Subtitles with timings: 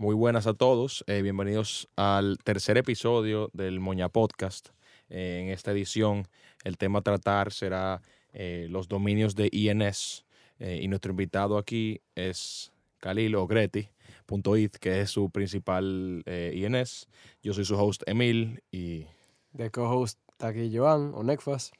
[0.00, 1.02] Muy buenas a todos.
[1.08, 4.68] eh, bienvenidos al tercer episodio del Moña Podcast.
[5.08, 6.28] Eh, en esta edición,
[6.62, 8.00] el tema a tratar será
[8.32, 10.24] eh, los dominios de INS.
[10.60, 17.08] y nuestro invitado aquí es Khalil Ogreti.it, que es su principal INS.
[17.42, 19.04] Yo soy su host Emil y,
[19.52, 21.72] De co-host aquí Joan o Necfas.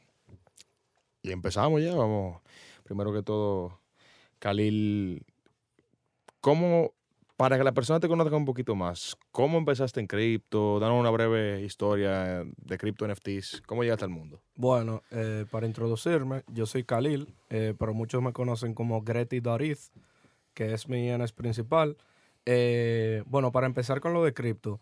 [1.23, 1.95] y empezamos ya.
[1.95, 2.43] Vamos,
[2.83, 3.79] primero que todo,
[4.41, 5.25] Khalil,
[6.41, 6.98] ¿cómo,
[7.39, 10.81] para que la persona te conozca un poquito más, cómo empezaste en cripto?
[10.81, 13.63] Danos una breve historia de cripto NFTs.
[13.65, 14.43] ¿Cómo llegaste al mundo?
[14.57, 19.93] Bueno, eh, para introducirme, yo soy Khalil, eh, pero muchos me conocen como Greti Dariz,
[20.53, 21.97] que es mi INS principal.
[22.45, 24.81] Eh, bueno, para empezar con lo de cripto,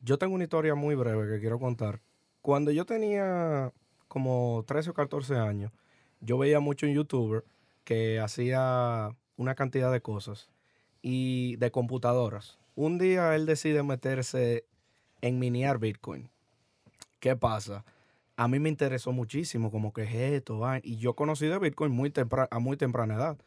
[0.00, 2.00] yo tengo una historia muy breve que quiero contar.
[2.40, 3.72] Cuando yo tenía
[4.08, 5.70] como 13 o 14 años,
[6.20, 7.44] yo veía mucho un youtuber
[7.84, 10.51] que hacía una cantidad de cosas
[11.02, 12.58] y de computadoras.
[12.74, 14.64] Un día él decide meterse
[15.20, 16.30] en miniar Bitcoin.
[17.20, 17.84] ¿Qué pasa?
[18.36, 21.92] a mí me interesó muchísimo como que es esto, vaina, y yo conocí de Bitcoin
[21.92, 22.12] muy
[22.50, 23.38] a muy temprana edad.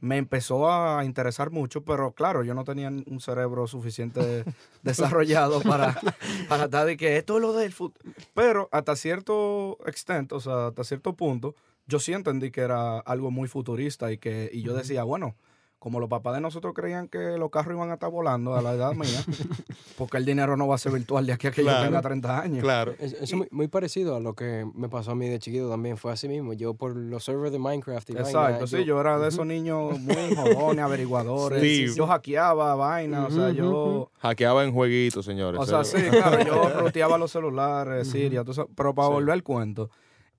[0.00, 4.44] Me empezó a interesar mucho, pero claro, yo no tenía un cerebro suficiente
[4.82, 5.96] desarrollado para,
[6.48, 8.12] para estar de que esto es lo del futuro.
[8.34, 11.54] Pero hasta cierto extent, o sea, hasta cierto punto,
[11.86, 15.36] yo sí entendí que era algo muy futurista y que y yo decía, bueno,
[15.82, 18.74] como los papás de nosotros creían que los carros iban a estar volando a la
[18.74, 19.20] edad mía,
[19.98, 21.80] porque el dinero no va a ser virtual de aquí a que Claro.
[21.80, 22.60] yo tenga 30 años.
[22.62, 22.94] Claro.
[23.00, 25.96] Es, es muy, muy parecido a lo que me pasó a mí de chiquito también.
[25.96, 26.52] Fue así mismo.
[26.52, 29.98] Yo por los servers de Minecraft y vaina, Exacto, sí, yo era de esos niños
[29.98, 31.60] muy jodones, averiguadores.
[31.60, 34.10] Sí, sí, Yo hackeaba vaina, o sea, yo...
[34.20, 35.60] Hackeaba en jueguitos, señores.
[35.60, 39.14] O sea, sí, claro, yo roteaba los celulares, Siria, tú sabes, pero para Sí.
[39.14, 39.90] volver al cuento,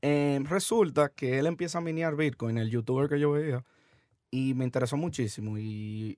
[0.02, 3.64] eh, resulta que él empieza a minear Bitcoin, el youtuber que yo veía,
[4.34, 5.60] y me interesó muchísimo.
[5.60, 6.18] Y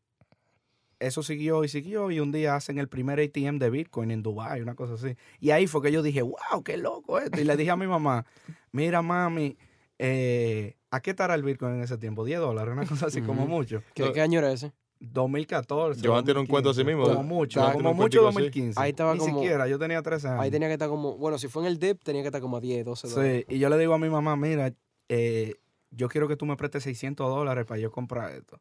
[1.00, 4.62] eso siguió y siguió, y un día hacen el primer ATM de Bitcoin en Dubai,
[4.62, 5.18] una cosa así.
[5.42, 7.42] Y ahí fue que yo dije, wow, qué loco esto.
[7.42, 8.26] Y le dije a mi mamá,
[8.72, 9.58] mira, mami,
[10.00, 12.24] eh, ¿a qué estará el Bitcoin en ese tiempo?
[12.24, 13.84] 10 dólares, una cosa así, como mucho.
[13.94, 14.72] ¿Qué, qué año era ese?
[15.02, 16.08] 2014.
[16.08, 18.36] Joan tiene un cuento así 2015, mismo, Como mucho, como mucho cuentico así.
[18.36, 18.80] 2015.
[18.82, 20.40] Ahí estaba Ni como- siquiera, yo tenía 13 años.
[20.40, 22.56] Ahí tenía que estar como, bueno, si fue en el dip, tenía que estar como
[22.58, 23.46] a 10, 12 dólares.
[23.50, 24.74] Sí, y yo le digo a mi mamá, mira,
[25.10, 25.56] eh,
[25.96, 28.60] yo quiero que tú me prestes 600 dólares para yo comprar esto.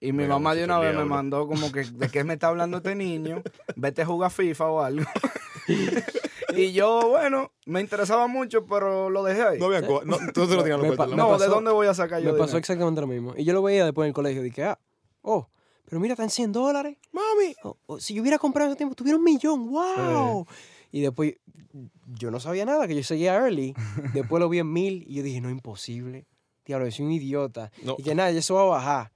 [0.00, 2.78] Y mi mamá de una vez me mandó como que, ¿de qué me está hablando
[2.78, 3.42] este niño?
[3.76, 5.06] Vete a jugar FIFA o algo.
[6.56, 9.58] y yo, bueno, me interesaba mucho, pero lo dejé ahí.
[9.58, 11.16] No había co- no, lo tenías Me los cuentos, ¿no?
[11.16, 12.58] No, ¿de pasó- dónde voy a sacar yo Me pasó dinero?
[12.58, 13.34] exactamente lo mismo.
[13.36, 14.42] Y yo lo veía después en el colegio.
[14.42, 14.78] Dije, ah,
[15.22, 15.48] oh,
[15.86, 16.98] pero mira, están 100 dólares.
[17.12, 17.54] Mami.
[17.62, 19.70] Oh, oh, si yo hubiera comprado ese tiempo, tuviera un millón.
[19.70, 20.46] ¡Wow!
[20.92, 21.34] Y después,
[22.18, 23.74] yo no sabía nada, que yo seguía early.
[24.12, 26.26] Después lo vi en mil y yo dije, no, imposible.
[26.66, 27.70] Diablo, yo soy un idiota.
[27.82, 27.96] No.
[27.98, 29.10] Y que nada, eso va a bajar.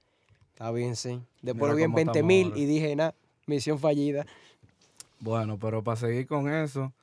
[0.53, 1.21] Está bien, sí.
[1.41, 3.15] Después lo vi en cómo 20 estamos mil y dije, nada,
[3.45, 4.25] misión fallida.
[5.19, 6.93] Bueno, pero para seguir con eso,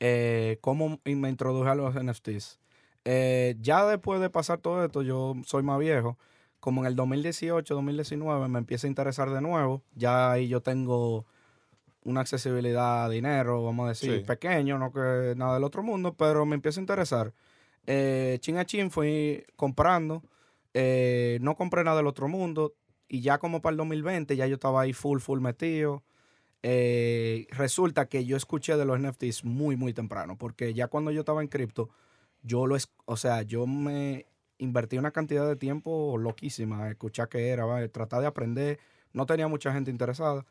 [0.00, 2.58] eh, ¿cómo y me introduje a los NFTs?
[3.04, 6.16] Eh, ya después de pasar todo esto, yo soy más viejo.
[6.60, 9.82] Como en el 2018, 2019 me empieza a interesar de nuevo.
[9.94, 11.24] Ya ahí yo tengo
[12.04, 14.24] una accesibilidad a dinero, vamos a decir, Sí.
[14.24, 17.32] pequeño, no que nada del otro mundo, pero me empieza a interesar.
[17.86, 20.22] Eh, chin a chin fui comprando.
[20.74, 22.74] eh, no compré nada del otro mundo.
[23.08, 26.02] Y ya como para el 2020, ya yo estaba ahí full, full metido.
[26.62, 31.20] Eh, resulta que yo escuché de los NFTs muy, muy temprano, porque ya cuando yo
[31.20, 31.90] estaba en cripto,
[32.42, 34.26] yo lo, o sea, yo me
[34.58, 37.86] invertí una cantidad de tiempo loquísima, escuchar qué era, ¿va?
[37.88, 38.80] tratar de aprender,
[39.12, 40.44] no tenía mucha gente interesada,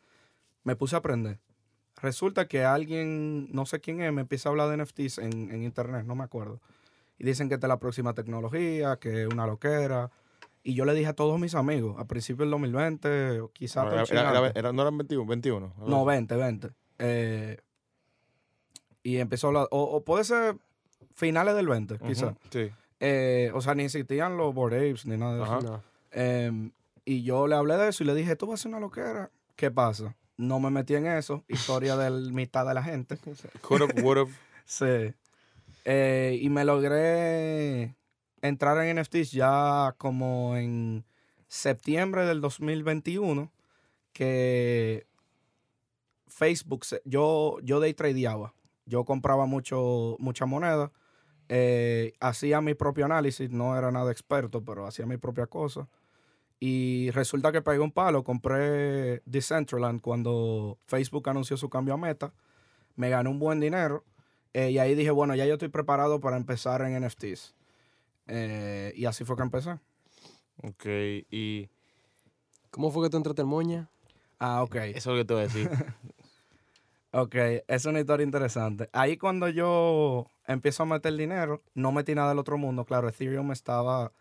[0.63, 1.39] me puse a aprender.
[2.01, 6.05] Resulta que alguien, no sé quién es, me empieza a hablar de NFTs en internet,
[6.05, 6.61] no me acuerdo.
[7.17, 10.11] Y dicen que esta es la próxima tecnología, que es una loquera.
[10.63, 13.91] Y yo le dije a todos mis amigos, a principios del 2020, o quizás No,
[13.93, 15.73] era- era- era- no eran 21, 21.
[15.85, 16.69] no, 20, 20.
[16.99, 17.57] Eh,
[19.03, 20.57] y empezó a hablar, o, o puede ser
[21.13, 22.33] finales del 20, Ujú, quizás.
[22.49, 22.71] Sí.
[22.99, 25.53] Eh, o sea, ni existían los board apes ni nada de eso.
[25.53, 25.61] Ajá.
[25.61, 25.83] No.
[26.11, 26.71] Em,
[27.05, 29.29] y yo le hablé de eso y le dije, tú vas a hacer una loquera.
[29.55, 30.15] ¿Qué pasa?
[30.37, 31.43] No me metí en eso.
[31.47, 33.17] Historia de la mitad de la gente.
[33.61, 34.31] Could have, would have.
[34.65, 35.13] Sí.
[35.85, 37.95] Eh, y me logré
[38.41, 41.05] entrar en NFTs ya como en
[41.47, 43.51] septiembre del 2021,
[44.11, 45.05] que
[46.27, 48.53] Facebook, yo, yo day tradeaba.
[48.87, 50.91] Yo compraba mucho, mucha moneda,
[51.49, 55.87] eh, hacía mi propio análisis, no era nada experto, pero hacía mi propia cosa.
[56.59, 62.33] Y resulta que pegué un palo, compré Decentraland cuando Facebook anunció su cambio a Meta,
[62.95, 64.03] me gané un buen dinero
[64.55, 67.53] eh, y ahí dije, bueno, ya yo estoy preparado para empezar en NFTs.
[68.27, 69.77] Eh, y así fue que empecé.
[70.63, 70.85] Ok,
[71.29, 71.69] y
[72.75, 73.89] ¿Cómo fue que tú entraste en Moña?
[74.37, 74.75] Ah, ok.
[74.75, 75.69] Eso es lo que te voy a decir.
[77.17, 77.33] Ok,
[77.69, 78.89] es una historia interesante.
[78.91, 82.83] Ahí cuando yo empiezo a meter dinero, no metí nada del otro mundo.
[82.83, 84.11] Claro, Ethereum estaba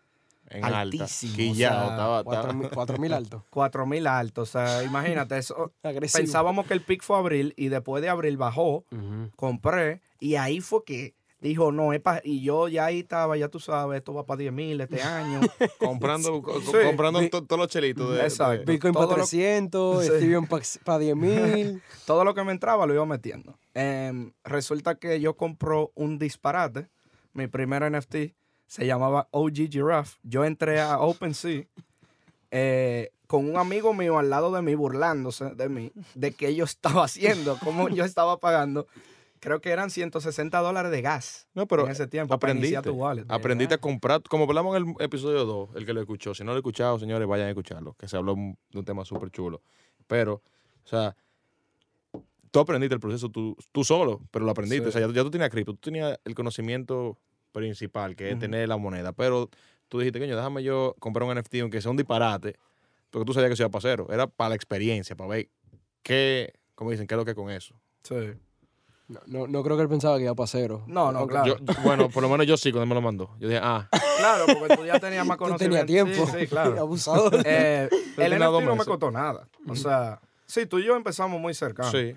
[0.49, 1.37] En Altísimo, alta.
[1.37, 3.45] Quillao, o sea, estaba- Cuatro estaba- mil- cuatro mil alto.
[3.49, 4.41] 4000 alto.
[4.43, 5.73] O sea, imagínate, eso.
[5.83, 6.19] Agresivo.
[6.21, 8.85] pensábamos que el pic fue abril y después de abril bajó,
[9.35, 13.49] compré y ahí fue que dijo, no, es pa-", y yo ya ahí estaba, ya
[13.49, 15.41] tú sabes, esto va para 10 mil este año.
[15.79, 16.71] comprando, co- Sí.
[16.83, 18.65] comprando todos los chelitos de, Exacto.
[18.65, 20.11] de- Bitcoin para lo- 300, Sí.
[20.11, 20.47] Ethereum
[20.83, 21.81] para 10 mil.
[22.05, 23.59] Todo lo que me entraba lo iba metiendo.
[23.73, 26.87] Em, resulta que yo compro un disparate.
[27.33, 28.33] Mi primer NFT
[28.67, 30.17] se llamaba OG Giraffe.
[30.23, 31.65] Yo entré a OpenSea
[32.51, 36.65] eh, con un amigo mío al lado de mí, burlándose de mí, de qué yo
[36.65, 38.87] estaba haciendo, cómo yo estaba pagando.
[39.39, 42.81] Creo que eran 160 dólares de gas No, pero en ese tiempo aprendiste.
[42.81, 43.25] tu wallet.
[43.27, 46.33] Aprendiste a comprar, como hablamos en el episodio 2, el que lo escuchó.
[46.33, 49.05] Si no lo he escuchado, señores, vayan a escucharlo, que se habló de un tema
[49.05, 49.61] súper chulo.
[50.07, 50.41] Pero,
[50.83, 51.15] o sea,
[52.49, 54.85] tú aprendiste el proceso tú, tú solo, pero lo aprendiste.
[54.85, 54.89] Sí.
[54.89, 57.19] O sea, ya, ya tú tenías cripto, tú tenías el conocimiento
[57.59, 59.11] principal, que es tener la moneda.
[59.13, 59.49] Pero
[59.87, 62.55] tú dijiste, coño, déjame yo comprar un NFT, aunque sea un disparate,
[63.09, 64.07] porque tú sabías que eso iba para cero.
[64.11, 65.49] Era para la experiencia, para ver
[66.03, 67.73] qué, como dicen, qué es lo que es con eso.
[68.03, 68.15] Sí.
[69.07, 70.83] No, no, no creo que él pensaba que iba para cero.
[70.87, 71.57] No, no, Aunque- claro.
[71.59, 73.35] Yo- bueno, por lo menos yo sí, cuando me lo mandó.
[73.39, 73.87] Yo dije, ah,
[74.17, 75.85] Claro, porque tú ya tenías más Tú conocimiento.
[75.85, 76.31] tenías tiempo.
[76.31, 76.75] Sí, sí, claro.
[76.79, 77.35] Abusador.
[77.45, 79.47] Eh, el tenía NFT no me costó nada.
[79.67, 81.91] O sea, sí, tú y yo empezamos muy cercanos.
[81.91, 82.15] sí.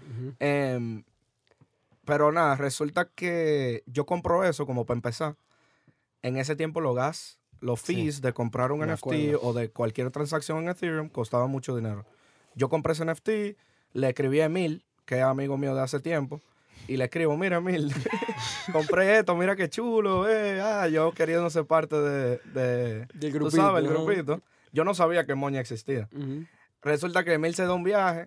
[2.09, 5.37] Pero nada, resulta que yo compro eso como para empezar.
[6.23, 7.95] En ese tiempo los gas, los Sí.
[7.95, 8.93] fees de comprar un NFT
[9.35, 9.41] acuerdo.
[9.43, 12.07] o de cualquier transacción en Ethereum costaban mucho dinero.
[12.55, 13.29] Yo compré ese NFT,
[13.93, 16.41] le escribí a Emil, que es amigo mío de hace tiempo,
[16.87, 17.93] y le escribo, mira Emil,
[18.73, 23.39] compré esto, mira qué chulo, eh, ah, yo queriendo ser parte de, de Del tú
[23.39, 23.51] grupito.
[23.63, 24.41] sabes, el grupito.
[24.73, 26.09] Yo no sabía que Moña existía.
[26.83, 28.27] Resulta que Emil se da un viaje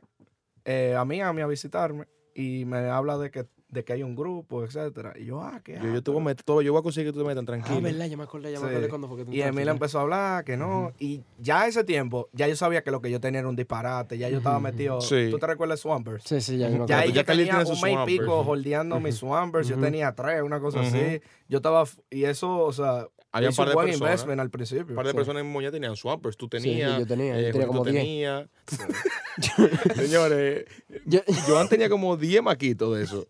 [0.66, 2.06] eh, a Miami a visitarme
[2.36, 5.14] y me habla de que, de que hay un grupo, etcétera.
[5.18, 7.10] Y yo, ah, qué Yo, yo te voy a meter todo, yo voy a conseguir
[7.10, 7.82] que tú te metas Ah, tranquilo.
[7.82, 8.72] verdad, ya me acordé, ya me Sí.
[8.72, 9.76] acordé cuando fue que tú Y estabas Emil aquí.
[9.78, 10.92] empezó a hablar que no.
[11.00, 14.18] Y ya ese tiempo, ya yo sabía que lo que yo tenía era un disparate.
[14.18, 15.00] Ya yo estaba metido.
[15.00, 15.28] Sí.
[15.32, 16.24] ¿Tú te recuerdas de Swampers?
[16.26, 16.96] Sí, sí, ya me Ya acuerdo.
[17.02, 19.68] ahí ya yo Khalil tenía un mes y pico holdeando mis Swampers.
[19.70, 21.22] Yo tenía tres, una cosa así.
[21.48, 21.86] Yo estaba.
[22.10, 23.98] Y eso, o sea, Había un par de personas.
[24.02, 24.86] investment al principio.
[24.90, 25.16] Un par de Sí.
[25.18, 26.36] personas en Moña tenían swampers.
[26.38, 27.00] Tú sí, tenías.
[27.00, 27.96] yo tenía, yo eh, tenía como 10.
[27.96, 28.50] tenía.
[29.96, 30.66] Señores,
[31.06, 33.28] Yo- Joan tenía como 10 maquitos de eso.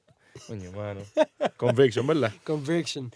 [0.48, 1.02] Coño, mano.
[1.58, 2.34] Conviction, ¿verdad?
[2.44, 3.12] Conviction.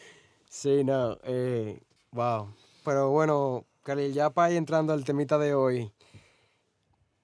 [0.50, 1.18] Sí, no.
[1.24, 1.80] Eh,
[2.12, 2.54] wow.
[2.84, 5.92] Pero bueno, Khalil, ya para ir entrando al temita de hoy.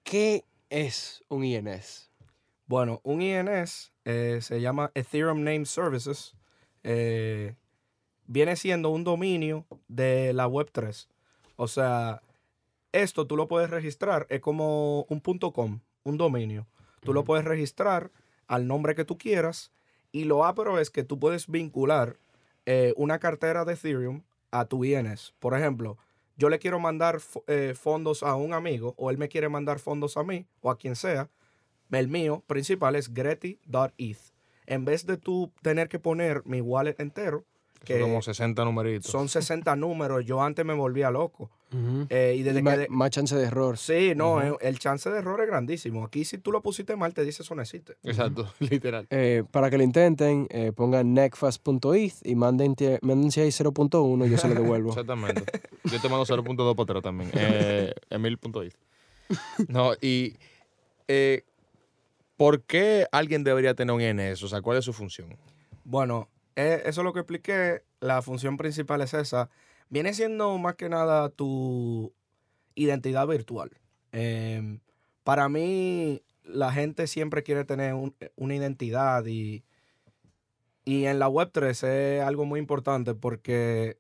[0.04, 2.10] ¿Qué es un INS?
[2.66, 6.34] Bueno, un INS eh, se llama Ethereum Name Services.
[6.84, 7.54] eh,
[8.32, 11.08] viene siendo un dominio de la Web3.
[11.58, 12.22] O sea,
[12.94, 16.66] esto tú lo puedes registrar, es como un punto .com, un dominio.
[17.02, 18.10] Tú lo puedes registrar
[18.48, 19.74] al nombre que tú quieras
[20.14, 22.20] y lo ápero es que tú puedes vincular
[22.66, 25.34] eh, una cartera de Ethereum a tu INS.
[25.40, 25.98] Por ejemplo,
[26.38, 30.16] yo le quiero mandar eh, fondos a un amigo o él me quiere mandar fondos
[30.16, 31.30] a mí o a quien sea.
[31.92, 34.32] El mío principal es Greti.eth.
[34.68, 37.44] En vez de tú tener que poner mi wallet entero,
[37.84, 39.12] Son que como 60 numeritos.
[39.12, 41.50] son 60 números, yo antes me volvía loco.
[42.10, 42.70] Eh, y desde Y que...
[42.70, 43.78] ma- de- Más chance de error.
[43.78, 46.04] Sí, no, eh, el chance de error es grandísimo.
[46.04, 47.96] Aquí si tú lo pusiste mal, te dice eso no existe.
[48.04, 49.08] Exacto, literal.
[49.10, 54.30] Eh, para que lo intenten, eh, pongan necfast.eth y manden, tie- mándense ahí 0.1 y
[54.30, 54.90] yo se lo devuelvo.
[54.92, 55.44] Exactamente.
[55.86, 57.32] Yo te mando 0.2 para atrás también.
[57.34, 58.74] Eh, Emil.it.
[59.70, 60.36] No, y.
[61.08, 61.44] eh,
[62.38, 64.42] ¿Por qué alguien debería tener un INS?
[64.44, 65.38] O sea, ¿cuál es su función?
[65.84, 67.84] Bueno, eh, eso es lo que expliqué.
[68.00, 69.50] La función principal es esa.
[69.90, 72.14] Viene siendo más que nada tu
[72.76, 73.72] identidad virtual.
[74.12, 74.80] Em,
[75.24, 79.64] para mí, la gente siempre quiere tener un- una identidad y,
[80.86, 83.98] y en la Web3 es algo muy importante porque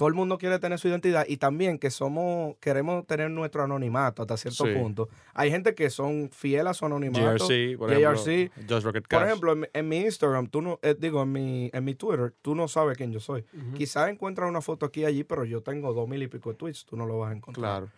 [0.00, 4.22] todo el mundo quiere tener su identidad y también que somos, queremos tener nuestro anonimato
[4.22, 4.72] hasta cierto Sí.
[4.72, 5.10] punto.
[5.34, 7.20] Hay gente que son fieles a su anonimato.
[7.46, 8.44] JRC, por JRC.
[8.44, 8.64] ejemplo.
[8.76, 9.18] Just Rocket Cash.
[9.20, 11.94] Por ejemplo, en, mi- en mi Instagram, tú no, eh, digo, en mi, en mi
[11.96, 13.44] Twitter, tú no sabes quién yo soy.
[13.52, 13.74] Ujú.
[13.76, 16.54] Quizás encuentras una foto aquí y allí, pero yo tengo dos mil y pico de
[16.56, 17.62] tweets, tú no lo vas a encontrar.
[17.82, 17.88] Claro.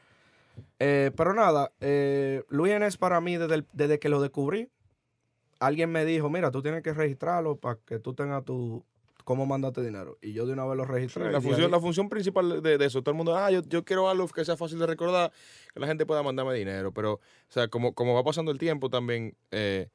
[0.81, 4.69] Eh, pero nada, eh, Luis es para mí desde, el- desde que lo descubrí.
[5.61, 8.85] Alguien me dijo, mira, tú tienes que registrarlo para que tú tengas tu,
[9.25, 10.19] cómo mandarte dinero.
[10.23, 11.31] Y yo de una vez lo Sí, registré.
[11.33, 13.85] la, función, ahí- la función principal de, de eso, todo el mundo, ah, yo, yo
[13.85, 15.33] quiero algo que sea fácil de recordar,
[15.73, 18.91] que la gente pueda mandarme dinero, pero, o sea, como, como va pasando el tiempo
[18.91, 19.89] también, eh,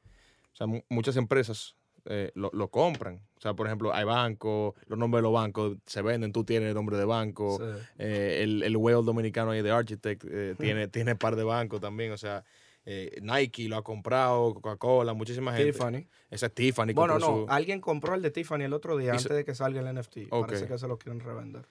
[0.52, 1.74] o sea, mu- muchas empresas
[2.10, 3.20] eh, lo, lo compran.
[3.36, 6.68] O sea, por ejemplo, hay bancos, los nombres de los bancos se venden, tú tienes
[6.70, 7.80] el nombre de banco, Sí.
[7.98, 10.24] eh, el, el whale dominicano ahí de Architect
[10.58, 12.44] tiene, tiene par de bancos también, o sea,
[12.90, 15.72] eh, Nike lo ha comprado, Coca-Cola, muchísima gente.
[15.72, 16.06] Tiffany.
[16.30, 16.94] Esa es Tiffany.
[16.94, 19.44] Bueno, no, su- alguien compró el de Tiffany el otro día Y se- antes de
[19.44, 20.28] que salga el NFT.
[20.30, 20.46] Ok.
[20.46, 21.66] Parece que se lo quieren revender.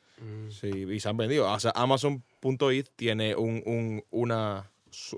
[0.49, 1.51] Sí, y se han vendido.
[1.51, 4.69] O sea, Amazon.it tiene un, un- una,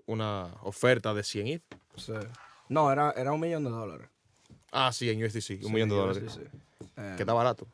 [0.06, 1.63] una oferta de 100 ETH.
[1.98, 2.13] Sí.
[2.70, 4.08] No, era, era un millón de dólares.
[4.72, 6.24] Ah, sí, en USDC, un Sí, millón de dólares.
[6.34, 6.60] sí, sí.
[6.98, 7.68] Eh, Que está barato.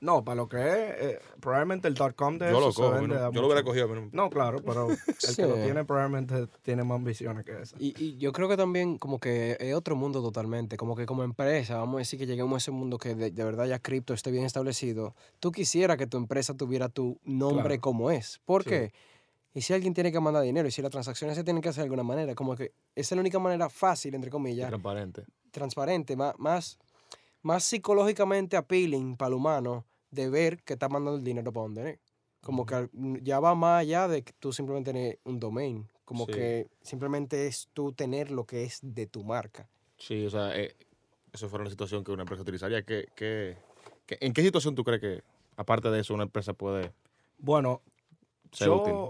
[0.00, 0.64] No, para lo que es,
[1.14, 2.92] eh, probablemente el .com de Yo eso lo se cojo.
[2.92, 3.24] vende ¿no?
[3.26, 5.36] a Yo lo hubiera cogido, pero No, claro, pero el Sí.
[5.36, 7.76] que lo tiene probablemente tiene más ambiciones que esa.
[7.78, 11.22] Y, y yo creo que también como que es otro mundo totalmente, como que como
[11.24, 14.12] empresa, vamos a decir que lleguemos a ese mundo que de, de verdad ya cripto
[14.12, 17.80] esté bien establecido, tú quisieras que tu empresa tuviera tu nombre Claro.
[17.80, 18.40] como es.
[18.44, 18.68] ¿Por Sí.
[18.70, 18.92] qué?
[19.54, 21.80] Y si alguien tiene que mandar dinero y si las transacciones se tienen que hacer
[21.80, 25.24] de alguna manera, como que esa es la única manera fácil, entre comillas, transparente.
[25.50, 26.78] transparente, más, más,
[27.46, 31.90] más psicológicamente appealing para el humano de ver que está mandando el dinero para donde
[31.90, 31.98] es.
[32.40, 35.88] Como que al- mm, ya va más allá de que tú simplemente tener un domain.
[36.04, 36.32] Como Sí.
[36.32, 39.68] que simplemente es tú tener lo que es de tu marca.
[39.98, 40.74] Sí, o sea, eh,
[41.32, 42.82] eso fuera una situación que una empresa utilizaría.
[42.82, 43.56] ¿Qué, qué,
[44.06, 45.22] qué- en qué situación tú crees que,
[45.56, 46.92] aparte de eso, una empresa puede
[47.38, 47.82] Bueno,
[48.52, 49.00] ser yo útil?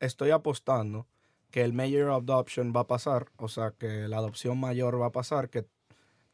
[0.00, 1.06] estoy apostando
[1.50, 5.12] que el Major Adoption va a pasar, o sea, que la adopción mayor va a
[5.12, 5.66] pasar, que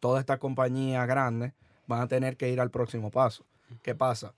[0.04, 1.54] toda esta compañía grande
[1.86, 3.46] van a tener que ir al próximo paso.
[3.82, 4.34] ¿Qué pasa?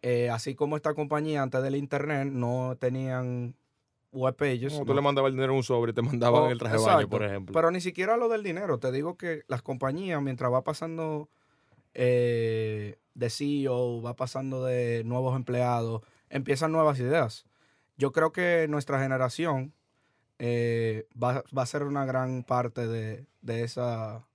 [0.00, 3.56] Eh, así como esta compañía antes del Internet no tenían
[4.12, 4.78] web pages.
[4.78, 6.76] No- tú le mandabas el dinero en un sobre y te mandaban Oh, el traje
[6.76, 7.52] de baño, por ejemplo.
[7.52, 8.78] Pero ni siquiera lo del dinero.
[8.78, 11.28] Te digo que las compañías, mientras va pasando
[11.94, 17.44] eh, de CEO, va pasando de nuevos empleados, empiezan nuevas ideas.
[17.96, 19.72] Yo creo que nuestra generación
[20.38, 24.27] eh, va, va a ser una gran parte de, de esa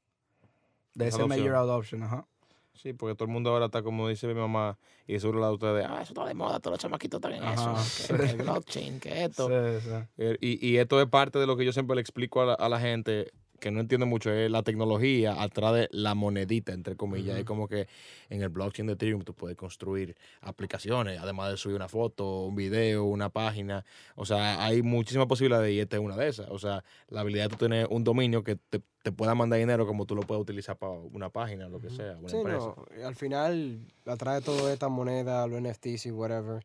[0.94, 1.40] de ese adopción.
[1.46, 2.04] major adoption.
[2.04, 2.28] Ajá.
[2.74, 5.54] Sí, porque todo el mundo ahora está como dice mi mamá, y seguro la de
[5.54, 8.30] ustedes, ah, eso está de moda, todos los chamaquitos están en Ajá, eso, que, que
[8.32, 9.48] el blockchain, que esto.
[9.48, 9.96] Sí, sí.
[10.18, 12.54] Eh, Y, y esto es parte de lo que yo siempre le explico a la,
[12.56, 13.32] a la gente
[13.64, 17.38] que no entiende mucho, es la tecnología atrás de la monedita, entre comillas.
[17.38, 17.88] Es como que
[18.30, 22.56] en el blockchain de Ethereum tú puedes construir aplicaciones, además de subir una foto, un
[22.56, 23.86] video, una página.
[24.16, 26.50] O sea, hay muchísimas posibilidades y esta es una de esas.
[26.50, 29.88] O sea, la habilidad de tú tener un dominio que te, te pueda mandar dinero
[29.88, 32.58] como tú lo puedes utilizar para una página, lo que sea, una Sí, empresa.
[32.60, 36.64] no, al final, atrás de todo esta moneda, los NFTs y whatever,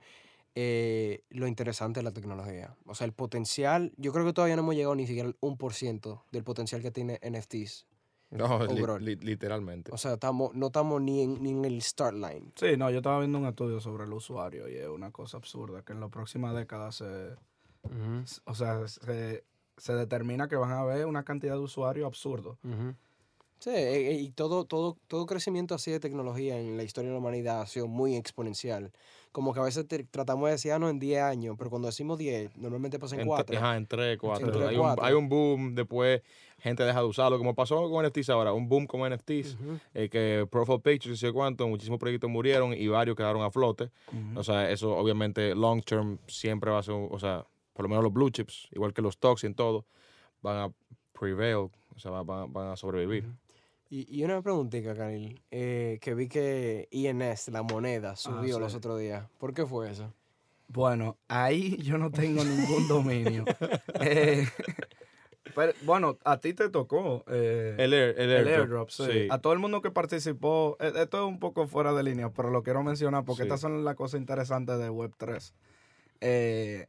[0.55, 2.75] eh, lo interesante es la tecnología.
[2.87, 6.23] O sea, el potencial, yo creo que todavía no hemos llegado ni siquiera al 1%
[6.33, 7.87] del potencial que tiene NFTs.
[8.31, 9.91] No, li- li- literalmente.
[9.93, 12.53] O sea, estamos, no estamos ni en, ni en el start line.
[12.57, 15.83] Sí, no, yo estaba viendo un estudio sobre el usuario y es una cosa absurda
[15.83, 17.31] que en la próxima década se,
[18.25, 19.45] S- O sea, se,
[19.79, 22.59] se determina que van a haber una cantidad de usuarios absurdo.
[22.65, 22.95] Ujú.
[23.61, 27.15] Sí, eh, eh, y todo, todo, todo crecimiento así de tecnología en la historia de
[27.15, 28.93] la humanidad ha sido muy exponencial.
[29.33, 31.87] Como que a veces te- tratamos de decir, ah, no, en 10 años, pero cuando
[31.87, 33.55] decimos 10, normalmente pasa en En 4.
[33.55, 34.47] tre- Ajá, en 3, 4.
[34.47, 35.05] En tres, hay, un, cuatro.
[35.05, 36.23] hay un boom, después
[36.59, 39.57] gente deja de usarlo, como pasó con NFTs ahora, un boom con NFTs,
[39.95, 43.91] eh, que Profile Pictures y sé cuánto, muchísimos proyectos murieron y varios quedaron a flote.
[44.35, 47.45] O sea, eso obviamente long term siempre va a ser, o sea,
[47.75, 49.85] por lo menos los blue chips, igual que los stocks y en todo,
[50.43, 50.73] van a
[51.13, 51.57] prevail,
[51.95, 53.25] o sea, van, van- van a sobrevivir.
[53.91, 58.79] Y, y una preguntita, Karil, eh, que vi que INS, la moneda, subió los sí.
[58.79, 59.27] otros días.
[59.39, 60.13] ¿Por qué fue eso?
[60.69, 63.45] Bueno, ahí yo no tengo ningún dominio.
[64.01, 64.47] Eh,
[65.55, 68.91] pero, bueno, a ti te tocó eh, El, air- el el airdrop, airdrop.
[68.91, 69.05] sí.
[69.11, 69.29] sí.
[69.31, 72.51] A todo el mundo que participó, eh, esto es un poco fuera de línea, pero
[72.51, 73.47] lo quiero mencionar porque Sí.
[73.49, 75.53] estas son las cosas interesantes de Web3.
[76.21, 76.87] Eh,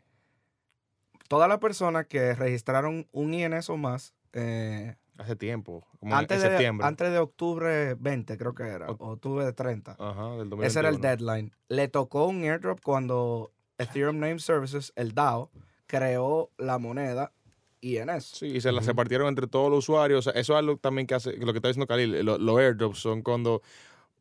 [1.29, 6.43] todas las personas que registraron un INS o más eh, Hace tiempo, como antes, en
[6.43, 6.87] de, septiembre.
[6.87, 9.91] antes de octubre 20, creo que era, O- octubre 30.
[9.99, 10.63] Ajá, del 2021.
[10.65, 11.51] Ese era el deadline.
[11.67, 15.51] Le tocó un airdrop cuando Ethereum Name Services, el DAO,
[15.87, 17.33] creó la moneda
[17.81, 18.23] INS.
[18.25, 20.25] Sí, y se las repartieron entre todos los usuarios.
[20.25, 22.57] O sea, eso es algo también que hace, lo que está diciendo Khalil, lo- los
[22.57, 23.61] airdrops son cuando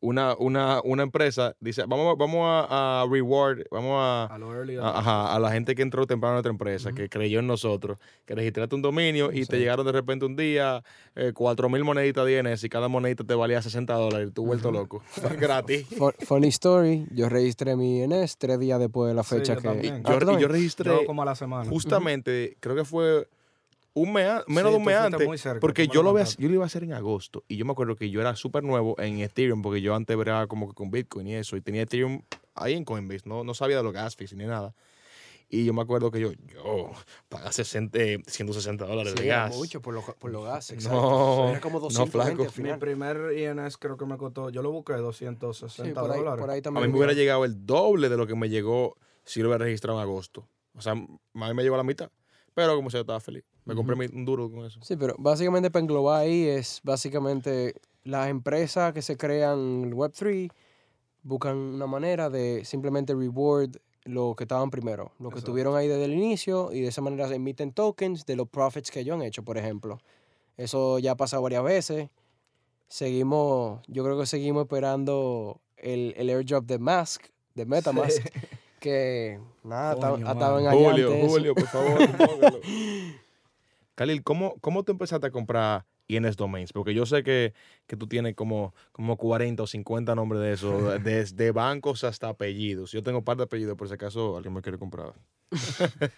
[0.01, 4.75] una, una, una empresa dice, vamos, vamos a, a reward, vamos a, A lo early
[4.77, 4.99] a, adopters.
[5.07, 8.35] ajá, a la gente que entró temprano a nuestra empresa, que creyó en nosotros, que
[8.35, 10.83] registraste un dominio y te llegaron de repente un día
[11.15, 14.45] eh, 4 mil moneditas de INS y cada monedita te valía 60 dólares y tú
[14.45, 15.03] vuelto loco.
[15.39, 15.85] Gratis.
[15.87, 19.61] Fu- Funny story, yo registré mi INS tres días después de la Sí, fecha yo
[19.61, 19.67] que...
[19.67, 19.95] también.
[19.97, 21.69] Y Ah, yo, ¿tú y yo registré Yo como a la semana.
[21.69, 23.27] justamente, creo que fue
[24.01, 26.21] un mes, menos Sí, de un mes antes, muy cerca, porque yo lo lo, voy
[26.21, 28.35] a- yo lo iba a hacer en agosto y yo me acuerdo que yo era
[28.35, 31.61] súper nuevo en Ethereum porque yo antes era como que con Bitcoin y eso y
[31.61, 32.21] tenía Ethereum
[32.55, 34.73] ahí en Coinbase, no, no sabía de los gas fees ni nada.
[35.51, 36.91] Y yo me acuerdo que yo, yo,
[37.27, 39.55] paga 60, eh, 160 dólares Sí, de gas.
[39.55, 40.83] mucho por, lo, por los gases.
[40.87, 41.49] No, exacto.
[41.49, 42.43] Era como no, 220 flaco.
[42.43, 46.19] al Mi primer INS creo que me costó, yo lo busqué Sí, 260 por ahí,
[46.19, 46.39] dólares.
[46.39, 46.85] por ahí A también.
[46.85, 49.97] mí me hubiera llegado el doble de lo que me llegó si lo hubiera registrado
[49.97, 50.47] en agosto.
[50.75, 52.11] O sea, a mí me llegó a la mitad.
[52.53, 53.43] Pero como sea, yo estaba feliz.
[53.69, 54.79] Me compré mi- un duro con eso.
[54.81, 59.93] Sí, pero básicamente para englobar ahí es básicamente las empresas que se crean en el
[59.93, 60.51] Web3
[61.23, 65.51] buscan una manera de simplemente reward lo que estaban primero, lo que Exacto.
[65.51, 68.89] tuvieron ahí desde el inicio y de esa manera se emiten tokens de los profits
[68.89, 69.99] que ellos han hecho, por ejemplo.
[70.57, 72.09] Eso ya ha pasado varias veces.
[72.87, 77.23] Seguimos, yo creo que seguimos esperando el, el airdrop de Mask,
[77.53, 78.25] de MetaMask,
[78.79, 81.29] que nada, estaban allá Julio, antes.
[81.29, 82.17] Julio, por favor.
[82.17, 82.59] póngalo.
[83.99, 86.71] Khalil, ¿cómo, ¿cómo tú empezaste a comprar INS Domains?
[86.71, 87.53] Porque yo sé que,
[87.85, 90.71] que tú tienes como, como 40 o 50 nombres de eso,
[91.03, 92.93] desde bancos hasta apellidos.
[92.93, 95.13] Yo tengo un par de apellidos, por si acaso alguien me quiere comprar.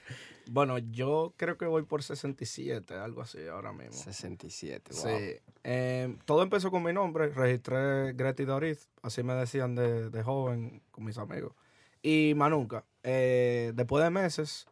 [0.50, 3.94] Bueno, yo creo que voy por 67, algo así ahora mismo.
[3.94, 5.02] 67, wow.
[5.02, 5.36] Sí.
[5.64, 7.30] Eh, todo empezó con mi nombre.
[7.30, 8.90] Registré Greti Doriz.
[9.04, 11.54] Así me decían de, de joven con mis amigos.
[12.02, 12.84] Y más nunca.
[13.04, 14.68] Eh, después de meses,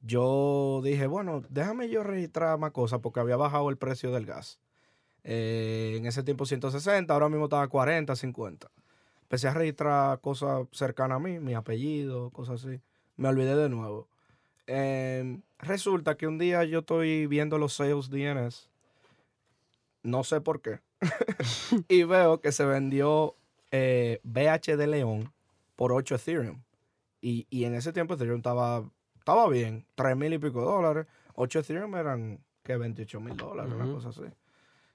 [0.00, 4.60] yo dije, bueno, déjame yo registrar más cosas porque había bajado el precio del gas.
[5.24, 8.70] Eh, en ese tiempo 160, ahora mismo estaba 40, 50.
[9.22, 12.80] Empecé a registrar cosas cercanas a mí, mi apellido, cosas así.
[13.16, 14.08] Me olvidé de nuevo.
[14.66, 18.70] Eh, resulta que un día yo estoy viendo los sales DNS
[20.02, 20.80] no sé por qué.
[21.88, 23.36] y veo que se vendió
[23.70, 25.32] eh, BH de León
[25.76, 26.62] por 8 Ethereum.
[27.20, 28.90] Y, y en ese tiempo Ethereum estaba,
[29.30, 31.06] estaba bien, 3 mil y pico dólares.
[31.36, 34.22] 8 Ethereum eran, que 28 mil dólares, una cosa así.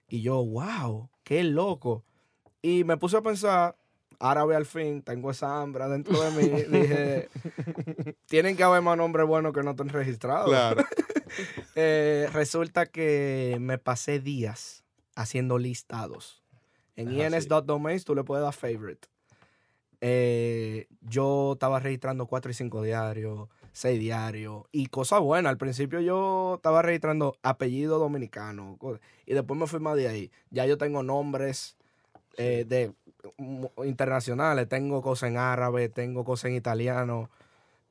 [0.09, 2.03] Y yo, wow, qué loco.
[2.61, 3.77] Y me puse a pensar,
[4.19, 6.49] ahora ve al fin, tengo esa hambre dentro de mí.
[6.69, 7.29] Dije,
[8.25, 10.49] tienen que haber más nombres buenos que no estén registrados.
[10.49, 10.83] Claro.
[11.75, 16.45] Eh, resulta que me pasé días haciendo listados.
[16.95, 19.09] En ins.domains tú le puedes dar favorite.
[19.99, 25.49] Eh, yo estaba registrando 4 y 5 diarios, 6 diarios y cosa buena.
[25.49, 28.79] Al principio yo estaba registrando apellido dominicano
[29.25, 30.31] y después me fui más de ahí.
[30.49, 31.75] Ya yo tengo nombres
[32.37, 32.93] eh, de
[33.83, 37.29] internacionales, tengo cosas en árabe, tengo cosas en italiano,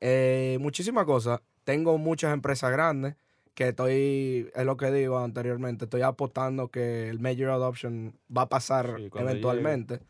[0.01, 1.41] eh, muchísimas cosas.
[1.63, 3.15] Tengo muchas empresas grandes
[3.53, 8.49] que estoy, es lo que digo anteriormente, estoy apostando que el major adoption va a
[8.49, 10.01] pasar Sí, eventualmente.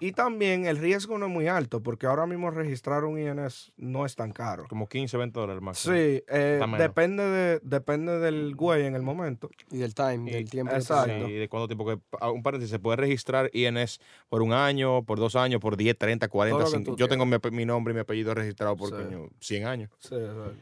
[0.00, 4.06] Y también el riesgo no es muy alto, porque ahora mismo registrar un INS no
[4.06, 4.66] es tan caro.
[4.68, 5.92] Como 15, 20 dólares máximo.
[5.94, 9.50] Sí, eh, depende, de, depende del güey en el momento.
[9.72, 10.70] Y del time, Y- del tiempo.
[10.72, 11.26] que exacto.
[11.26, 11.98] Sí, de cuánto tiempo que.
[12.26, 16.28] Un paréntesis, se puede registrar INS por un año, por dos años, por 10, 30,
[16.28, 16.58] 40.
[16.58, 18.90] Todo lo que cinco- tú Yo tengo mi, mi nombre y mi apellido registrado por
[18.90, 18.94] Sí.
[18.94, 19.90] coño, 100 años.
[19.98, 20.54] Sí, exacto.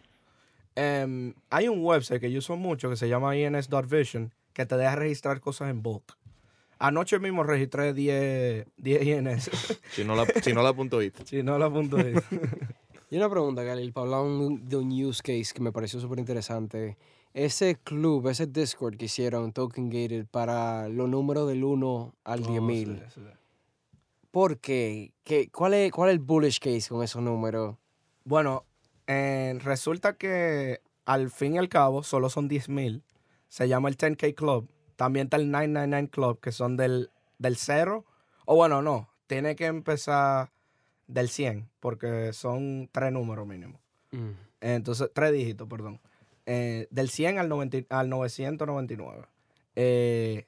[0.75, 4.96] Em, hay un website que yo uso mucho que se llama ins.vision que te deja
[4.96, 6.16] registrar cosas en bulk.
[6.78, 9.50] Anoche mismo registré 10, 10 INS.
[9.92, 11.14] Si no la, si no la punto it.
[11.24, 12.14] si no la punto ahí.
[13.08, 16.96] Y una pregunta, Galil, para hablar de un use case que me pareció súper interesante.
[17.34, 22.46] Ese club, ese Discord que hicieron, Token Gated, para los números del 1 al Oh,
[22.46, 23.04] 10.000.
[23.08, 23.20] sí, sí.
[24.32, 25.12] ¿Por qué?
[25.22, 27.76] ¿Qué cuál, es, ¿Cuál es el bullish case con esos números?
[28.24, 28.64] Bueno,
[29.06, 33.04] eh, resulta que al fin y al cabo solo son 10 mil.
[33.48, 34.68] Se llama el 10K Club.
[34.96, 38.04] También está el 999 Club, que son del, del cero.
[38.44, 39.09] O bueno, no.
[39.26, 40.50] Tiene que empezar
[41.06, 43.78] del 100, porque son tres números mínimo.
[44.61, 46.00] Entonces, tres dígitos, perdón.
[46.46, 49.24] Eh, del 100 al, 90 al 999.
[49.74, 50.46] Eh,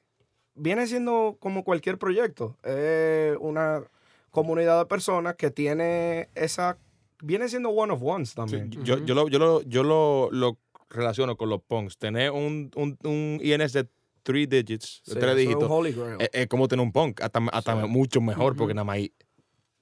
[0.55, 2.57] viene siendo como cualquier proyecto.
[2.63, 3.83] Es una
[4.31, 6.77] comunidad de personas que tiene esa...
[7.21, 8.71] Viene siendo one of ones Sí, también.
[8.71, 10.57] yo, yo, lo, yo, lo, yo lo, lo
[10.89, 11.97] relaciono con los punks.
[11.97, 13.87] Tener un, un, un INS de
[14.23, 16.17] 3 digits, Sí, 3 eso es un dígitos, holy grail.
[16.21, 17.21] es, es como tener un punk.
[17.21, 17.87] Hasta, hasta Sí.
[17.87, 19.13] mucho mejor, porque nada más hay.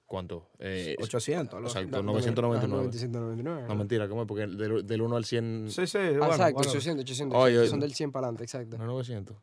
[0.06, 0.48] ¿Cuánto?
[0.60, 1.54] Eh, 800.
[1.56, 1.80] algo así.
[1.80, 2.84] exacto, No, 999.
[2.86, 3.68] 999.
[3.68, 4.28] No, mentira, ¿cómo es?
[4.28, 5.68] Porque del, del 1 al 100.
[5.70, 5.98] Sí, sí.
[5.98, 6.70] Ah, bueno, exacto, bueno.
[6.72, 7.38] 800, 800.
[7.38, 8.78] Oye, son del 100 para adelante, exacto.
[8.78, 9.36] No, 900.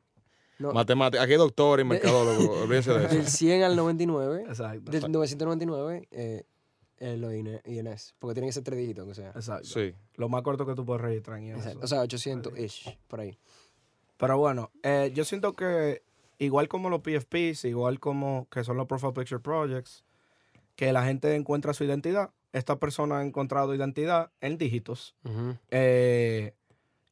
[0.58, 1.22] No, Matemática.
[1.22, 2.52] Aquí hay doctor y mercadólogo.
[2.62, 3.30] Olvídense de del eso.
[3.30, 4.90] 100 al 99, Exacto.
[4.90, 6.44] del 999, eh,
[6.98, 8.14] eh, los IN- INS.
[8.18, 9.30] Porque tienen que ser tres dígitos, aunque sea.
[9.30, 9.64] Exacto.
[9.68, 9.92] Sí.
[10.14, 11.70] Lo más corto que tú puedes registrar en Exacto.
[11.70, 11.80] eso.
[11.84, 13.36] O sea, 800-ish, por ahí.
[14.24, 16.02] Pero bueno, eh, yo siento que
[16.38, 20.02] igual como los PFPs, igual como que son los Profile Picture Projects,
[20.76, 22.30] que la gente encuentra su identidad.
[22.54, 25.14] Esta persona ha encontrado identidad en dígitos.
[25.70, 26.54] Eh,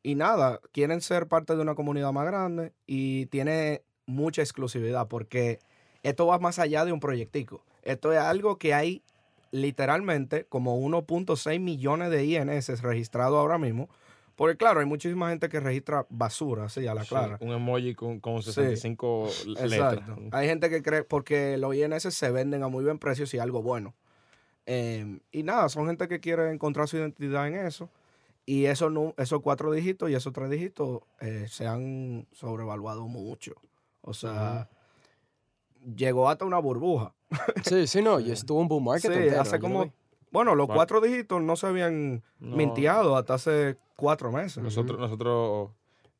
[0.03, 5.59] y nada, quieren ser parte de una comunidad más grande y tiene mucha exclusividad porque
[6.03, 7.63] esto va más allá de un proyectico.
[7.83, 9.03] Esto es algo que hay
[9.51, 13.91] literalmente como 1.6 millones de INS registrados ahora mismo.
[14.37, 17.39] Porque claro, hay muchísima gente que registra basura, así a la Sí, clara.
[17.41, 18.53] Un emoji con, con Sí.
[18.53, 19.73] 65 letras.
[19.73, 20.17] Exacto.
[20.33, 23.63] Hay gente que cree, porque los INS se venden a muy buen precio si algo
[23.63, 23.95] bueno.
[24.67, 27.89] Eh, y nada, son gente que quiere encontrar su identidad en eso.
[28.47, 33.55] Y esos, nu- esos cuatro dígitos y esos tres dígitos eh, se han sobrevaluado mucho.
[34.01, 34.69] O sea,
[35.97, 37.15] llegó hasta una burbuja.
[37.65, 39.93] Sí, sí, no, y estuvo un bull market Sí, entero, hace como...
[40.33, 40.79] Bueno, los Bueno.
[40.79, 42.57] cuatro dígitos no se habían No.
[42.57, 44.63] minteado hasta hace cuatro meses.
[44.63, 45.71] Nosotros, nosotros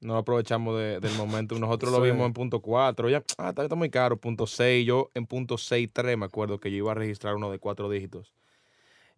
[0.01, 1.59] no aprovechamos de- del momento.
[1.59, 3.09] Nosotros lo vimos en punto 4.
[3.09, 4.17] Ya, ah, está, está muy caro.
[4.17, 4.87] Punto 6.
[4.87, 8.33] Yo en punto 6.3 me acuerdo que yo iba a registrar uno de cuatro dígitos.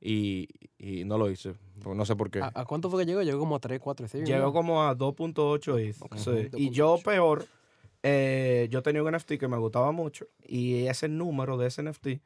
[0.00, 1.54] Y, y no lo hice.
[1.83, 2.40] porque No sé por qué.
[2.40, 3.22] ¿A, a cuánto fue que llegó?
[3.22, 4.26] Llegó como a 3, 4 Ethereum.
[4.28, 4.52] Llegó ¿no?
[4.52, 5.96] como a 2.8 ETH.
[6.02, 6.48] Ok, sí.
[6.57, 7.46] Y yo peor,
[8.02, 12.20] eh, yo tenía un NFT que me gustaba mucho y ese número de ese NFT,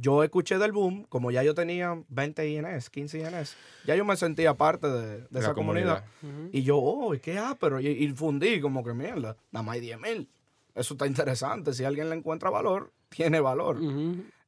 [0.00, 4.16] yo escuché del boom, como ya yo tenía 20 INS, 15 INS, ya yo me
[4.16, 6.04] sentía parte de, esa comunidad.
[6.52, 9.80] Y yo, oh, ¿qué ah, pero y, y fundí como que mierda, nada más hay
[9.80, 10.28] 10 mil.
[10.74, 11.74] Eso está interesante.
[11.74, 13.78] Si alguien le encuentra valor, tiene valor.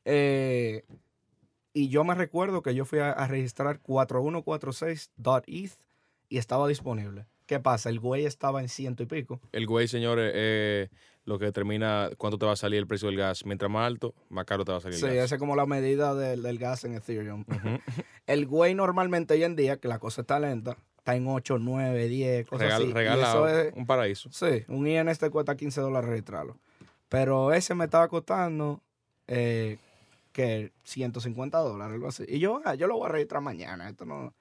[0.04, 0.84] Eh,
[1.74, 5.70] y yo me recuerdo que yo fui a, a registrar 4146.eth E
[6.28, 7.26] y estaba disponible.
[7.46, 7.90] ¿Qué pasa?
[7.90, 9.40] El güey estaba en ciento y pico.
[9.52, 10.88] El güey, señores, eh,
[11.24, 13.44] lo que determina cuánto te va a salir el precio del gas.
[13.46, 15.24] Mientras más alto, más caro te va a salir Sí, el gas.
[15.26, 17.44] esa es como la medida del, del gas en Ethereum.
[18.26, 22.06] El güey normalmente hoy en día, que la cosa está lenta, está en 8, 9,
[22.08, 22.92] 10, cosas Regal- así.
[22.92, 23.48] Regalado.
[23.48, 24.28] eso es- Un paraíso.
[24.32, 26.56] Sí, un INS te cuesta 15 dólares registrarlo.
[27.08, 28.80] Pero ese me estaba costando
[29.26, 29.78] eh,
[30.32, 32.24] que 150 dólares, algo así.
[32.26, 33.88] Y yo, ah, yo lo voy a registrar mañana.
[33.88, 34.34] Esto no...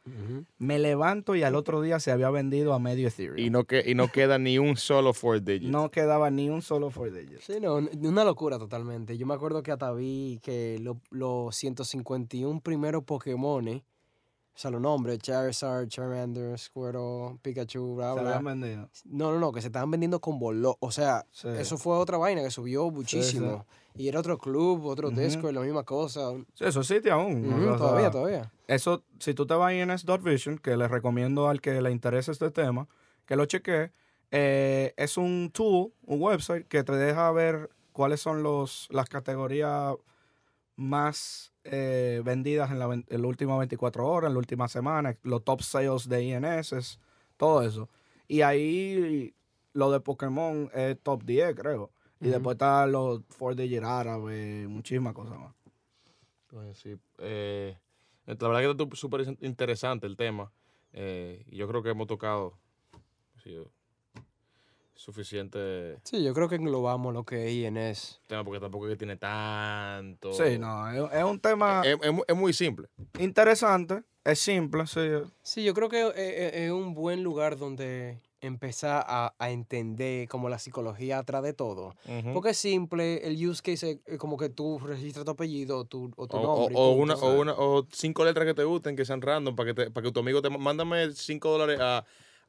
[0.58, 3.38] Me levanto y al otro día se había vendido a medio Ethereum.
[3.38, 5.70] Y no, que, y no queda ni un solo four digit.
[5.70, 7.44] no quedaba ni un solo for digits.
[7.46, 9.18] Sí, no, una locura totalmente.
[9.18, 13.68] Yo me acuerdo que hasta vi que lo- los 151 primeros Pokémon,
[14.54, 18.30] o sea, los nombres, Charizard, Charmander, Squirtle, Pikachu, bla, Se bla.
[18.38, 18.90] habían vendido.
[19.06, 20.78] No, no, no, que se estaban vendiendo con bolo.
[20.82, 21.48] O sea, Sí.
[21.58, 23.66] eso fue otra vaina que subió muchísimo.
[23.96, 25.20] Y era otro club, otro Ujú.
[25.20, 26.32] Discord, la misma cosa.
[26.54, 27.52] Sí, eso existe aún.
[27.52, 28.52] o sea, todavía, todavía.
[28.68, 32.52] Eso, si tú te vas a INS.vision, que les recomiendo al que le interese este
[32.52, 32.88] tema,
[33.26, 33.92] que lo chequee,
[34.32, 39.96] eh, es un tool, un website que te deja ver cuáles son los, las categorías
[40.78, 45.44] más eh, vendidas en la, en la última 24 horas, en la última semana, los
[45.44, 47.00] top sales de INS,
[47.38, 47.90] todo eso.
[48.28, 49.36] Y ahí
[49.74, 51.92] lo de Pokémon es top 10, creo.
[52.22, 55.54] Y después está los 4-digit árabes, muchísimas cosas más.
[56.48, 57.78] Pues sí, eh,
[58.26, 60.52] la verdad que está súper interesante el tema.
[60.94, 62.58] eh, yo creo que hemos tocado
[63.44, 63.58] sí,
[64.94, 68.22] suficiente Sí, yo creo que englobamos lo que es INS.
[68.28, 70.32] tema porque tampoco es que tiene tanto.
[70.34, 72.88] Sí, no, es, es un tema Es, es mu- es muy simple.
[73.18, 75.00] interesante, es simple, sí.
[75.42, 80.50] Sí, yo creo que eh, es un buen lugar donde empezar a, a entender como
[80.50, 81.96] la psicología atrás de todo.
[82.34, 86.28] Porque es simple, el use case es como que tú registras tu apellido tu, o
[86.28, 86.76] tu O, nombre.
[86.76, 89.74] o- una, o, una, o cinco letras que te gusten, que sean random, para que,
[89.86, 92.04] te- para que tu amigo te mándame cinco dólares a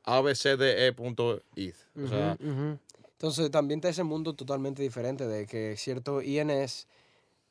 [0.05, 1.77] abcde.eth.
[2.03, 2.79] O sea, Ujú, ujú.
[3.13, 6.87] Entonces también está ese mundo totalmente diferente de que ciertos INS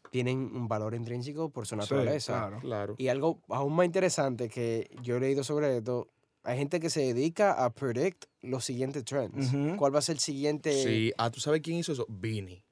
[0.10, 2.34] tienen un valor intrínseco por su Sí, naturaleza.
[2.34, 2.60] claro.
[2.60, 2.96] claro.
[2.98, 6.08] Y algo aún más interesante que yo he leído sobre esto,
[6.44, 9.52] hay gente que se dedica a predict los siguientes trends.
[9.78, 10.72] ¿Cuál va a ser el siguiente?
[10.74, 12.06] Sí, ah, ¿tú sabes quién hizo eso?
[12.10, 12.64] Vini.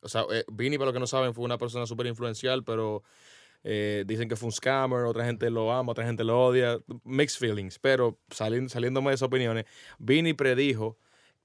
[0.00, 3.04] O sea, eh, Vini, para los que no saben, fue una persona súper influencial, pero
[3.62, 6.80] eh, dicen que fue un scammer, otra gente lo ama, otra gente lo odia.
[7.04, 7.78] Mixed feelings.
[7.78, 9.64] Pero saliendo, saliéndome de esas opiniones,
[9.98, 10.98] Vini predijo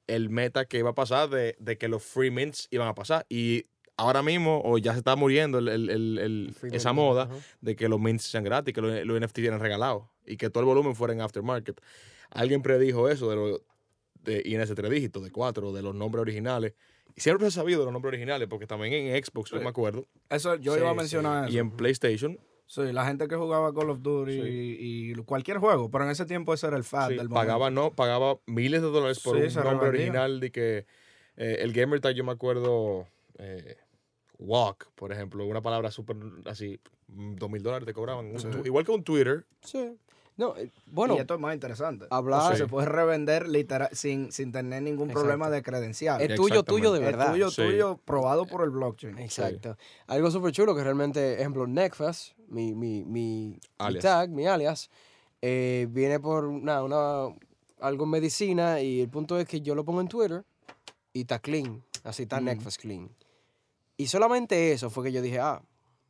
[0.08, 3.26] el meta que iba a pasar de, de que los free mints iban a pasar.
[3.30, 3.66] Y
[3.98, 7.30] ahora mismo, o ya se está muriendo el- esa moda
[7.62, 10.62] de que los mints sean gratis, que los, los NFT eran regalados y que todo
[10.62, 11.82] el volumen fuera en aftermarket.
[12.30, 13.62] Alguien predijo eso de los
[14.24, 16.74] de INS tres dígitos, de cuatro, de los nombres originales.
[17.16, 19.64] Y siempre se ha sabido de los nombres originales, porque también en Xbox, yo Sí.
[19.64, 20.98] me acuerdo, Eso yo Sí, iba a sí.
[20.98, 21.54] mencionar eso.
[21.54, 22.38] y en PlayStation,
[22.70, 24.40] Sí, la gente que jugaba Call of Duty Sí.
[24.42, 27.36] y, y cualquier juego, pero en ese tiempo ese era el fad sí, del momento.
[27.36, 29.88] pagaba, no, pagaba miles de dólares por Sí, un nombre revendía.
[29.88, 30.86] original de que
[31.38, 33.78] eh, el gamer tag, yo me acuerdo, eh,
[34.38, 38.34] walk, por ejemplo, una palabra súper así, dos mil dólares te cobraban.
[38.66, 39.96] Igual que un Twitter, Sí.
[40.38, 42.06] No, eh, bueno, y esto es más interesante.
[42.12, 42.60] hablar Sí.
[42.60, 46.30] Se puede revender literal sin, sin tener ningún problema de credenciales.
[46.30, 47.28] es tuyo, tuyo de verdad.
[47.28, 47.64] Es tuyo, Sí.
[47.64, 49.18] tuyo, probado por el blockchain.
[49.18, 49.78] Exacto.
[50.06, 53.60] Algo súper chulo que realmente, ejemplo, Necfas, mi, mi, mi,
[54.00, 54.92] tag, mi alias,
[55.42, 57.36] eh, viene por una, una,
[57.80, 60.44] algo en medicina y el punto es que yo lo pongo en Twitter
[61.14, 62.46] y está clean, así está Mm.
[62.46, 63.10] Necfas clean.
[63.98, 65.64] Y solamente eso fue que yo dije, ah,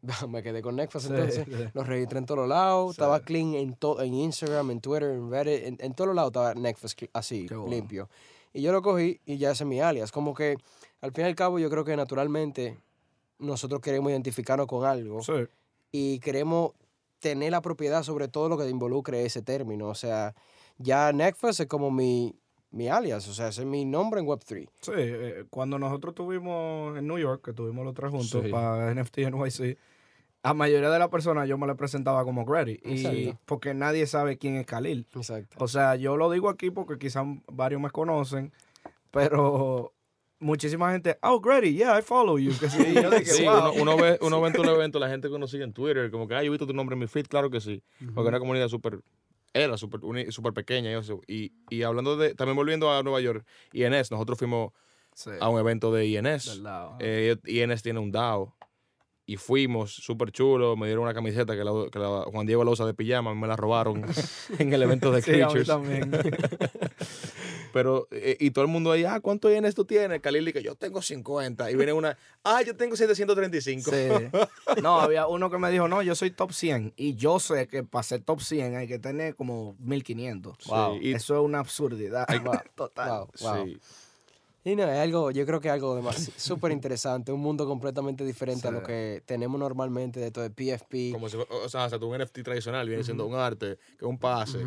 [0.29, 1.51] me quedé con Sí, entonces, sí.
[1.73, 3.01] lo registré en todos lados, Sí.
[3.01, 6.53] estaba clean en, to- en Instagram, en Twitter, en Reddit, en, en todos lados estaba
[6.53, 7.67] cle- así, bueno.
[7.67, 8.09] limpio.
[8.53, 10.11] Y yo lo cogí y ya ese es mi alias.
[10.11, 10.57] Como que
[11.01, 12.77] al fin y al cabo yo creo que naturalmente
[13.39, 15.33] nosotros queremos identificarnos con algo Sí.
[15.91, 16.71] y queremos
[17.19, 19.87] tener la propiedad sobre todo lo que involucre ese término.
[19.89, 20.33] O sea,
[20.77, 22.35] ya Netflix es como mi,
[22.71, 24.67] mi alias, o sea, ese es mi nombre en Web3.
[24.81, 28.49] Sí, eh, cuando nosotros estuvimos en New York, que estuvimos los tres juntos Sí.
[28.51, 29.77] para NFT NYC,
[30.49, 32.79] a mayoría de las personas yo me le presentaba como Grady.
[32.85, 35.05] Y porque nadie sabe quién es Khalil.
[35.15, 35.57] Exacto.
[35.59, 38.51] O sea, yo lo digo aquí porque quizás varios me conocen,
[39.11, 39.93] pero
[40.39, 42.51] muchísima gente, oh, Grady, yeah, I follow you.
[42.59, 43.71] Que sí, y yo dije, Sí, wow.
[43.73, 46.09] uno, uno ve, uno ve en tu evento la gente que uno sigue en Twitter,
[46.11, 47.83] como que, ah, yo he visto tu nombre en mi feed, claro que sí.
[48.13, 48.99] Porque una comunidad súper,
[49.53, 50.91] era súper súper pequeña.
[50.91, 54.71] Y, y, y hablando de, también volviendo a Nueva York, INS, nosotros fuimos
[55.13, 56.61] Sí, a un evento de INS.
[56.61, 56.91] verdad.
[56.99, 58.55] Eh, INS tiene un DAO.
[59.29, 62.71] Y fuimos, súper chulo, me dieron una camiseta que, la, que la- Juan Diego la
[62.71, 64.05] usa de pijama, me la robaron
[64.57, 65.67] en el evento de Sí, a mí Creatures.
[65.67, 66.09] también.
[67.73, 70.21] Pero, eh, y todo el mundo ahí, ah, ¿cuánto INS tú tienes?
[70.21, 71.69] Khalil dice, yo tengo 50.
[71.69, 73.91] Y viene una, ah, yo tengo 735.
[73.91, 74.81] Sí.
[74.81, 76.93] No, había uno que me dijo, no, yo soy top 100.
[76.95, 80.55] Y yo sé que para ser top 100 hay que tener como 1500.
[80.59, 80.99] Sí, Wow.
[81.03, 82.25] Eso es una absurdidad.
[82.75, 83.09] Total.
[83.09, 83.65] Wow, wow.
[83.65, 83.77] Sí.
[84.69, 88.25] Y no, es algo, yo creo que es algo demasi- súper interesante, un mundo completamente
[88.25, 91.11] diferente a lo que tenemos normalmente de todo el PFP.
[91.13, 94.09] Como si, o sea, o sea, tu NFT tradicional viene siendo un arte, que es
[94.09, 94.59] un pase,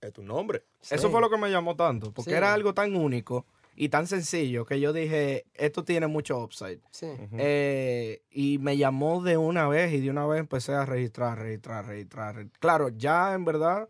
[0.00, 0.64] es tu nombre.
[0.90, 2.36] Eso fue lo que me llamó tanto, porque Sí.
[2.36, 6.80] era algo tan único y tan sencillo que yo dije, esto tiene mucho upside.
[6.90, 7.06] Sí.
[7.38, 11.86] Eh, y me llamó de una vez y de una vez empecé a registrar, registrar,
[11.86, 12.34] registrar.
[12.34, 13.88] re- Claro, ya en verdad,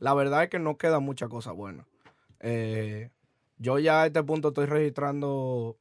[0.00, 1.86] la verdad es que no queda mucha cosa buena.
[2.40, 3.08] Eh,
[3.62, 5.76] yo ya a este punto estoy registrando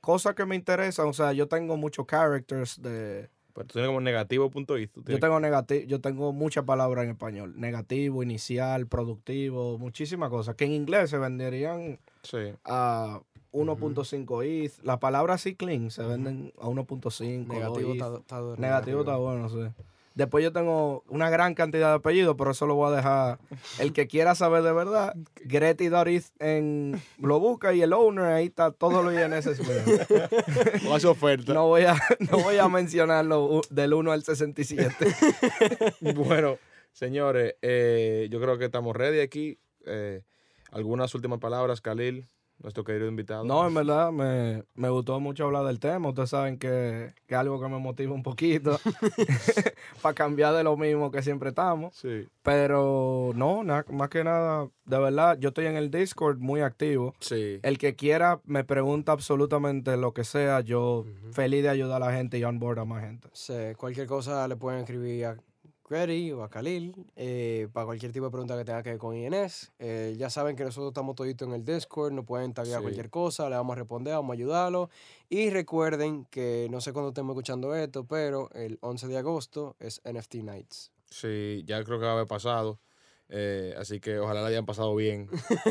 [0.00, 1.08] cosas que me interesan.
[1.08, 3.28] O sea, yo tengo muchos characters de...
[3.52, 4.64] Pero tú tienes como negativo.it.
[4.92, 7.54] tú Yo tienes- tengo negativo, yo tengo muchas palabras en español.
[7.58, 10.54] Negativo, inicial, productivo, muchísimas cosas.
[10.54, 12.38] Que en inglés se venderían Sí.
[12.64, 14.78] a 1.5 ETH.
[14.84, 17.48] Las palabras así clean se venden a 1.5.
[17.48, 18.20] Negativo 2 está, ETH.
[18.20, 19.58] está duro, Negativo está bueno, sí.
[20.18, 23.38] Después yo tengo una gran cantidad de apellidos, pero eso lo voy a dejar.
[23.78, 28.46] El que quiera saber de verdad, Greti Doris en lo busca y el owner ahí
[28.46, 29.46] está todo lo INS.
[30.88, 31.54] O hace oferta.
[31.54, 34.92] No voy a, no voy a mencionarlo del 1 al 67.
[36.16, 36.58] Bueno,
[36.90, 39.60] señores, eh, yo creo que estamos ready aquí.
[39.86, 40.22] Eh,
[40.72, 42.26] algunas últimas palabras, Khalil,
[42.62, 43.44] nuestro querido invitado.
[43.44, 46.08] No, en verdad me, me gustó mucho hablar del tema.
[46.08, 48.78] Ustedes saben que, que es algo que me motiva un poquito
[50.02, 51.94] para cambiar de lo mismo que siempre estamos.
[51.96, 56.60] Sí, Pero no, na- más que nada, de verdad, yo estoy en el Discord muy
[56.60, 57.14] activo.
[57.20, 57.60] sí.
[57.62, 60.60] El que quiera me pregunta absolutamente lo que sea.
[60.60, 63.28] Yo feliz de ayudar a la gente y onboard a más gente.
[63.32, 65.36] Sí, cualquier cosa le pueden escribir a
[65.88, 69.16] Grady o a Khalil eh, para cualquier tipo de pregunta que tenga que ver con
[69.16, 69.72] INS.
[69.78, 72.82] Eh, ya saben que nosotros estamos toditos en el Discord, nos pueden taguear Sí.
[72.82, 74.90] cualquier cosa, le vamos a responder, vamos a ayudarlo.
[75.30, 80.00] Y recuerden que no sé cuándo estemos escuchando esto, pero el 11 de agosto es
[80.04, 80.92] NFT Nights.
[81.10, 82.78] Sí, ya creo que va a haber pasado.
[83.30, 85.28] Eh, así que ojalá la hayan pasado bien.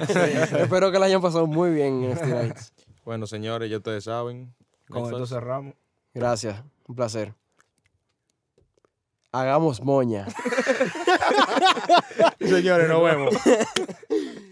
[0.59, 2.73] Espero que la hayan pasado muy bien en NFT Nights.
[3.05, 4.53] bueno, señores, ya ustedes saben.
[4.89, 5.73] Con esto cerramos.
[6.13, 7.33] Gracias, un placer.
[9.39, 10.25] Hagamos moña.
[12.39, 13.35] Señores, nos vemos.